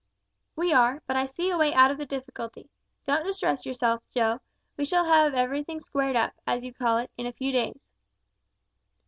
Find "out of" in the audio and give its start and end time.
1.75-1.99